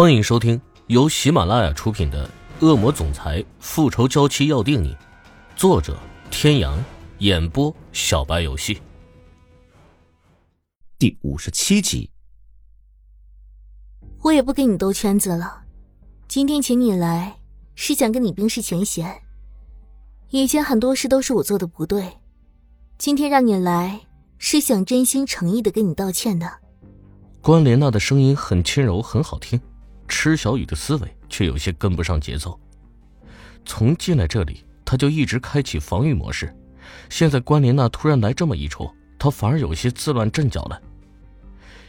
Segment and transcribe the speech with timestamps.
[0.00, 2.30] 欢迎收听由喜马拉雅出品的
[2.64, 4.94] 《恶魔总裁复仇娇妻要定你》，
[5.56, 5.98] 作者：
[6.30, 6.78] 天阳，
[7.18, 8.80] 演播：小白游戏。
[11.00, 12.08] 第五十七集。
[14.22, 15.62] 我也不跟你兜圈子了，
[16.28, 17.36] 今天请你来
[17.74, 19.20] 是想跟你冰释前嫌。
[20.30, 22.18] 以前很多事都是我做的不对，
[22.98, 24.02] 今天让你来
[24.38, 26.48] 是想真心诚意的跟你道歉的。
[27.40, 29.60] 关莲娜的声音很轻柔，很好听。
[30.08, 32.58] 池小雨的思维却有些跟不上节奏。
[33.64, 36.52] 从进来这里，他就一直开启防御模式。
[37.10, 40.80] 现在关莲娜突然来这么一出，他反而有些自乱阵脚了。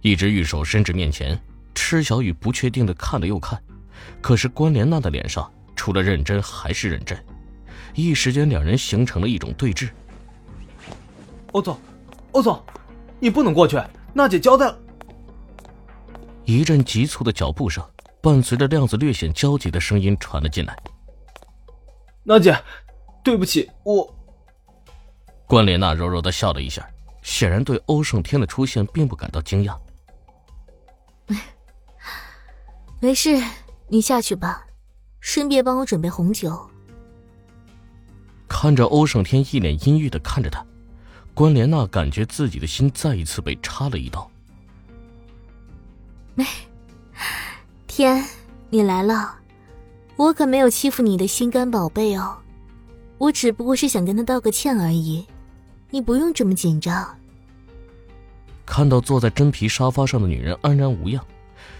[0.00, 1.38] 一只玉手伸至面前，
[1.74, 3.60] 池小雨不确定的看了又看，
[4.20, 7.18] 可是关莲娜的脸上除了认真还是认真。
[7.94, 9.88] 一时间，两人形成了一种对峙。
[11.52, 11.78] 欧总，
[12.32, 12.62] 欧总，
[13.18, 13.80] 你不能过去，
[14.12, 14.78] 娜姐交代了。
[16.44, 17.82] 一阵急促的脚步声。
[18.24, 20.74] 伴随着亮子略显焦急的声音传了进来
[22.24, 22.58] ：“娜姐，
[23.22, 24.16] 对不起，我。”
[25.46, 26.88] 关莲娜柔柔的笑了一下，
[27.20, 29.78] 显然对欧胜天的出现并不感到惊讶。
[32.98, 33.38] 没事，
[33.88, 34.66] 你下去吧，
[35.20, 36.58] 顺便帮我准备红酒。
[38.48, 40.64] 看着欧胜天一脸阴郁的看着他，
[41.34, 44.30] 关莲娜感觉自己的心再一次被插了一刀。
[46.34, 46.42] 没。
[47.96, 48.24] 天，
[48.70, 49.36] 你来了，
[50.16, 52.36] 我可没有欺负你的心肝宝贝哦，
[53.18, 55.24] 我只不过是想跟他道个歉而已，
[55.90, 57.16] 你不用这么紧张。
[58.66, 61.24] 看到坐在真皮沙发上的女人安然无恙，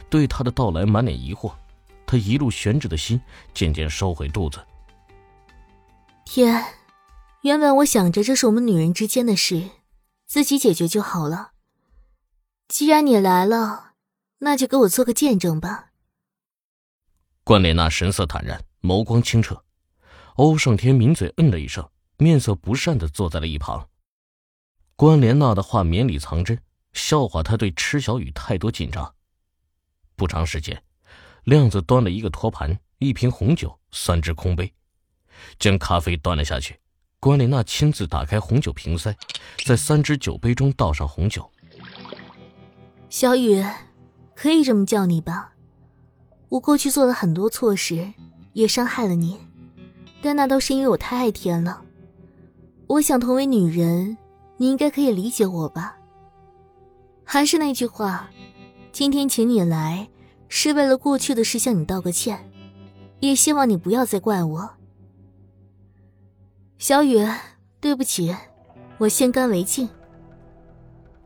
[0.09, 1.51] 对他的到来满脸疑惑，
[2.07, 3.21] 他一路悬着的心
[3.53, 4.61] 渐渐收回肚子。
[6.25, 6.65] 天，
[7.41, 9.71] 原本我想着这是我们女人之间的事，
[10.29, 11.51] 自己解决就好了。
[12.69, 13.95] 既然你来了，
[14.39, 15.87] 那就给我做个见证吧。
[17.45, 19.63] 关莲娜神色坦然，眸光清澈。
[20.37, 21.87] 欧胜天抿嘴嗯了一声，
[22.17, 23.87] 面色不善的坐在了一旁。
[24.97, 26.59] 关莲娜的话绵里藏针，
[26.95, 29.15] 笑话他对池小雨太多紧张。
[30.17, 30.83] 不长时间，
[31.45, 34.73] 亮子端了一个托盘、一瓶红酒、三只空杯，
[35.59, 36.81] 将咖啡端了下去。
[37.21, 39.15] 关莲娜亲自打开红酒瓶塞，
[39.67, 41.53] 在三只酒杯中倒上红酒。
[43.11, 43.63] 小雨，
[44.35, 45.51] 可以这么叫你吧。
[46.55, 48.13] 我过去做了很多错事，
[48.53, 49.41] 也伤害了你，
[50.23, 51.83] 但那都是因为我太爱天了。
[52.87, 54.17] 我想同为女人，
[54.57, 55.97] 你应该可以理解我吧。
[57.25, 58.31] 还是那句话，
[58.93, 60.09] 今天请你来，
[60.49, 62.49] 是为了过去的事向你道个歉，
[63.19, 64.71] 也希望你不要再怪我。
[66.79, 67.19] 小雨，
[67.81, 68.33] 对不起，
[68.99, 69.89] 我先干为敬。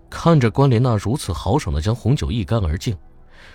[0.08, 2.96] 看着关莲娜如此豪爽的将红酒一干而尽。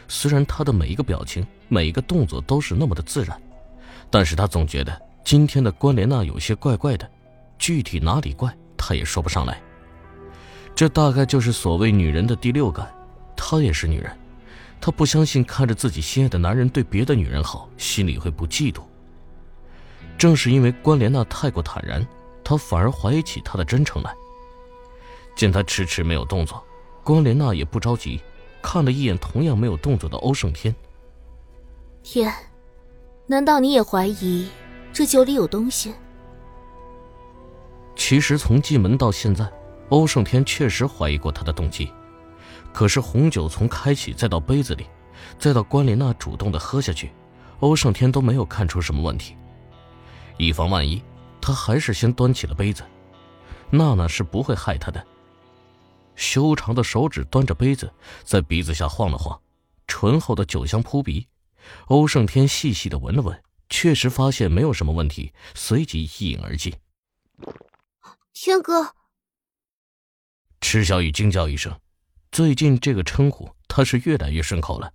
[0.07, 3.41] 虽然他的每一个表情、每一个动作都是那么的自然，
[4.09, 7.09] 但是他总觉得今天的关莲娜有些怪怪的，
[7.57, 9.61] 具体哪里怪，他也说不上来。
[10.75, 12.91] 这大概就是所谓女人的第六感，
[13.35, 14.11] 她也是女人，
[14.81, 18.81] 她不相信看着自己心爱的男人对别的女人好，心里会不嫉妒。
[20.17, 22.05] 正是因为关莲娜太过坦然，
[22.43, 24.13] 他反而怀疑起她的真诚来。
[25.35, 26.63] 见他迟迟没有动作，
[27.03, 28.19] 关莲娜也不着急。
[28.63, 30.73] 看了一眼同样没有动作的欧胜天，
[32.01, 32.33] 天，
[33.27, 34.47] 难道你也怀疑
[34.91, 35.93] 这酒里有东西？
[37.95, 39.47] 其实从进门到现在，
[39.89, 41.91] 欧胜天确实怀疑过他的动机。
[42.71, 44.87] 可是红酒从开启再到杯子里，
[45.37, 47.11] 再到关莲娜主动的喝下去，
[47.59, 49.35] 欧胜天都没有看出什么问题。
[50.37, 51.03] 以防万一，
[51.39, 52.81] 他还是先端起了杯子。
[53.69, 55.05] 娜娜是不会害他的。
[56.15, 57.91] 修长的手指端着杯子，
[58.23, 59.41] 在鼻子下晃了晃，
[59.87, 61.27] 醇厚的酒香扑鼻。
[61.87, 66.73] 欧胜天细细的闻了闻，确实发现没有什么问题，随即一饮而尽。
[68.33, 68.93] 天哥，
[70.59, 71.79] 池小雨惊叫一声，
[72.31, 74.93] 最近这个称呼他是越来越顺口了。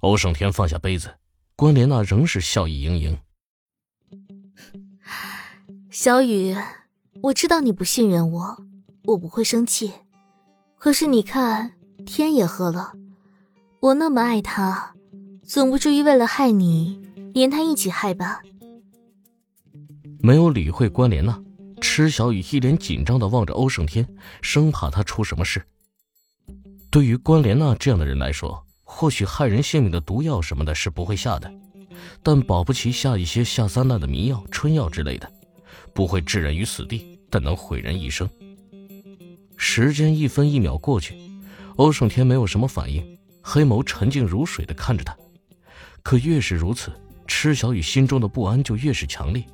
[0.00, 1.16] 欧胜天放下杯子，
[1.56, 3.18] 关莲娜仍是笑意盈盈。
[5.90, 6.54] 小雨，
[7.22, 8.66] 我知道你不信任我。
[9.06, 9.92] 我不会生气，
[10.76, 11.72] 可是你看，
[12.04, 12.92] 天也喝了，
[13.80, 14.94] 我那么爱他，
[15.44, 17.00] 总不至于为了害你，
[17.32, 18.40] 连他一起害吧？
[20.18, 21.40] 没有理会关莲娜，
[21.80, 24.04] 池小雨一脸紧张的望着欧胜天，
[24.42, 25.62] 生怕他出什么事。
[26.90, 31.52] 对于关莲娜这样的人来说，或许害人性命的毒药什么的是不会下的，
[32.24, 35.30] 但保不齐下一些下三滥的迷药、春药之类的，
[35.94, 38.28] 不会置人于死地，但能毁人一生。
[39.56, 41.16] 时间一分一秒过去，
[41.76, 45.16] 欧胜天没有什么反应，黑眸沉静如水的看着他，
[46.02, 46.92] 可越是如此，
[47.26, 49.44] 池小雨心中的不安就越是强烈，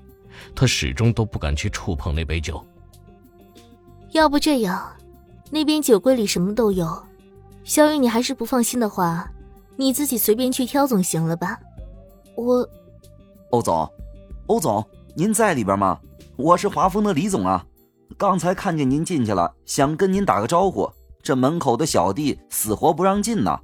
[0.54, 2.64] 他始终都不敢去触碰那杯酒。
[4.10, 4.92] 要不这样，
[5.50, 7.02] 那边酒柜里什么都有，
[7.64, 9.30] 小雨，你还是不放心的话，
[9.76, 11.58] 你自己随便去挑总行了吧？
[12.34, 12.68] 我，
[13.50, 13.90] 欧总，
[14.46, 15.98] 欧总，您在里边吗？
[16.36, 17.64] 我是华丰的李总啊，
[18.18, 20.90] 刚才看见您进去了，想跟您打个招呼，
[21.22, 23.58] 这门口的小弟死活不让进呢。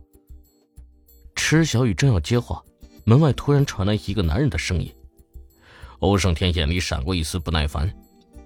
[1.34, 2.62] 池小雨正要接话，
[3.04, 4.92] 门外突然传来一个男人的声音。
[6.00, 7.92] 欧胜天眼里闪过一丝不耐烦，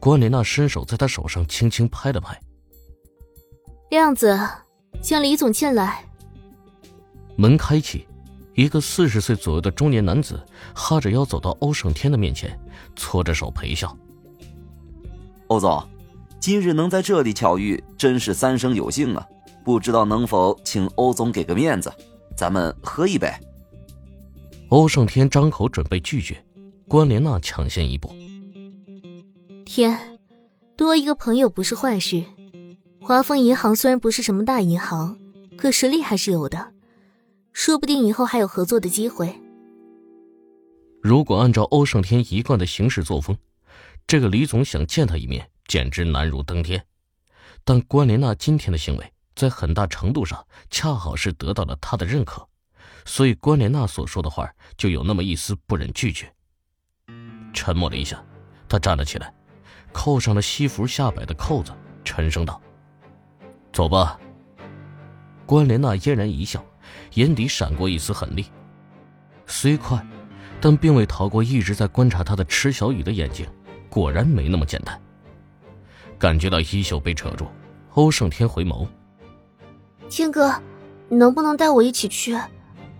[0.00, 2.38] 关莲娜伸手在他手上轻轻拍了拍。
[3.90, 4.38] 亮子，
[5.02, 6.04] 请李总进来。
[7.36, 8.06] 门开启，
[8.54, 10.42] 一个四十岁左右的中年男子
[10.74, 12.58] 哈着腰走到欧胜天的面前，
[12.96, 13.94] 搓着手陪笑。
[15.48, 15.86] 欧总，
[16.42, 19.24] 今日能在这里巧遇，真是三生有幸啊！
[19.64, 21.88] 不知道能否请欧总给个面子，
[22.36, 23.32] 咱们喝一杯。
[24.68, 26.44] 欧胜天张口准备拒绝，
[26.88, 28.12] 关莲娜抢先一步。
[29.64, 30.18] 天，
[30.76, 32.24] 多一个朋友不是坏事。
[33.00, 35.16] 华丰银行虽然不是什么大银行，
[35.56, 36.72] 可实力还是有的，
[37.52, 39.32] 说不定以后还有合作的机会。
[41.00, 43.36] 如果按照欧胜天一贯的行事作风，
[44.08, 46.84] 这个李总想见他一面，简直难如登天。
[47.64, 52.46] 但关莲娜今天的行为，在很大程度上恰好是得到了他的认可，
[53.04, 56.32] 所以关莲娜所说的话就有那么一丝不忍拒绝。
[57.54, 58.22] 沉默了一下，
[58.68, 59.32] 他站了起来，
[59.92, 61.72] 扣上了西服下摆的扣子，
[62.04, 62.60] 沉声道
[63.72, 64.18] ：“走吧。”
[65.46, 66.64] 关莲娜嫣然一笑，
[67.14, 68.46] 眼底闪过一丝狠厉，
[69.46, 70.04] 虽快，
[70.60, 73.46] 但并未逃过一直在观察他的池小雨的眼睛。
[73.90, 74.98] 果然没那么简单。
[76.22, 77.48] 感觉到衣袖被扯住，
[77.94, 78.86] 欧胜天回眸
[80.08, 80.54] ：“天哥，
[81.08, 82.38] 能不能带我一起去？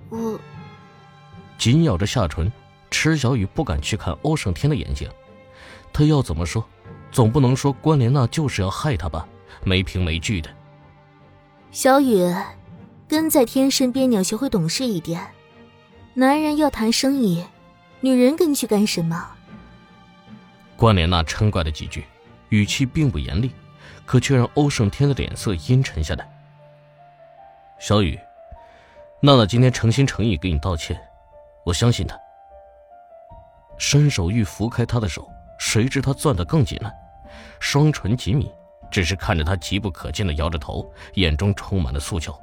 [0.09, 0.37] 我……”
[1.57, 2.51] 紧咬着下唇，
[2.91, 5.09] 池小雨不敢去看欧胜天的眼睛。
[5.93, 6.65] 他要怎么说？
[7.13, 9.25] 总不能说关莲娜就是要害他吧？
[9.63, 10.51] 没凭没据的。
[11.71, 12.29] 小雨，
[13.07, 15.25] 跟在天身边，你要学会懂事一点。
[16.15, 17.45] 男人要谈生意，
[18.01, 19.29] 女人跟去干什么？
[20.77, 22.05] 关莲娜嗔怪了几句，
[22.53, 23.51] 语气并不严厉，
[24.05, 26.29] 可却让欧胜天的脸色阴沉下来。
[27.81, 28.19] 小雨，
[29.23, 31.01] 娜娜今天诚心诚意给你道歉，
[31.65, 32.15] 我相信她。
[33.79, 35.27] 伸手欲拂开她的手，
[35.59, 36.93] 谁知她攥得更紧了，
[37.59, 38.53] 双唇紧抿，
[38.91, 42.39] 只是看着他急不可见的摇着头，眼中充满了诉求。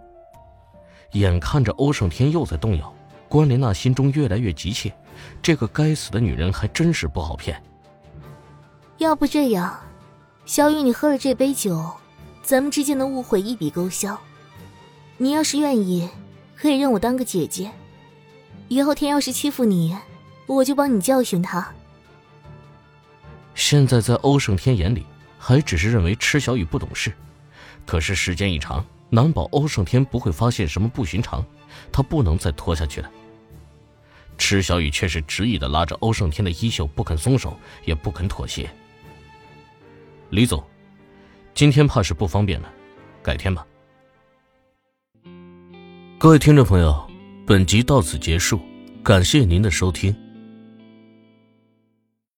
[1.12, 2.92] 眼看着欧胜天又在动摇，
[3.28, 4.92] 关莲娜心中越来越急切，
[5.40, 7.62] 这个该死的女人还真是不好骗。
[8.98, 9.80] 要不这样，
[10.50, 11.92] 小雨，你喝了这杯酒，
[12.42, 14.20] 咱们之间的误会一笔勾销。
[15.16, 16.10] 你要是愿意，
[16.56, 17.70] 可以认我当个姐姐。
[18.68, 19.96] 以后天要是欺负你，
[20.48, 21.72] 我就帮你教训他。
[23.54, 25.06] 现在在欧胜天眼里，
[25.38, 27.14] 还只是认为池小雨不懂事，
[27.86, 31.46] 可是时间一长，难保欧胜天不会发现什么不寻常，
[31.92, 33.12] 他不能再拖下去了。
[34.36, 37.56] 池小雨却是执意的拉着欧胜天的衣袖，不肯松手，
[37.86, 38.68] 也不肯妥协。
[40.30, 40.64] 李总，
[41.56, 42.72] 今天怕是不方便了，
[43.24, 43.66] 改天吧。
[46.20, 47.10] 各位听众朋友，
[47.48, 48.60] 本集到此结束，
[49.04, 50.16] 感谢您的收听。